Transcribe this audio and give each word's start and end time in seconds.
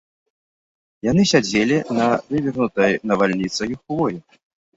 Яны 1.07 1.25
сядзелі 1.31 1.77
на 1.99 2.07
вывернутай 2.33 2.91
навальніцаю 3.13 3.71
хвоі. 3.83 4.17